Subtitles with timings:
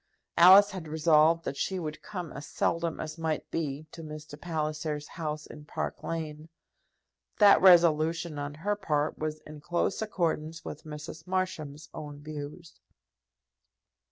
[0.35, 4.35] Alice had resolved that she would come as seldom as might be to Mr.
[4.35, 6.49] Palliser's house in Park Lane.
[7.37, 11.27] That resolution on her part was in close accordance with Mrs.
[11.27, 12.79] Marsham's own views.